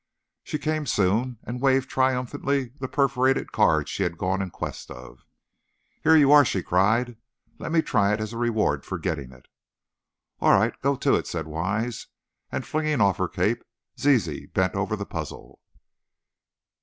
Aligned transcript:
She 0.43 0.57
came 0.57 0.87
soon, 0.87 1.37
and 1.43 1.61
waved 1.61 1.87
triumphantly 1.87 2.71
the 2.79 2.87
perforated 2.87 3.51
card 3.51 3.87
she 3.87 4.01
had 4.01 4.17
gone 4.17 4.41
in 4.41 4.49
quest 4.49 4.89
of. 4.89 5.27
"Here 6.01 6.15
you 6.15 6.31
are!" 6.31 6.43
she 6.43 6.63
cried; 6.63 7.17
"let 7.59 7.71
me 7.71 7.83
try 7.83 8.11
it 8.11 8.19
as 8.19 8.33
a 8.33 8.37
reward 8.39 8.83
for 8.83 8.97
getting 8.97 9.31
it." 9.31 9.47
"All 10.39 10.53
right, 10.53 10.73
go 10.81 10.95
to 10.95 11.13
it," 11.13 11.27
said 11.27 11.45
Wise, 11.45 12.07
and 12.51 12.65
flinging 12.65 12.99
off 12.99 13.17
her 13.19 13.27
cape, 13.27 13.63
Zizi 13.99 14.47
bent 14.47 14.73
over 14.73 14.95
the 14.95 15.05
puzzle. 15.05 15.59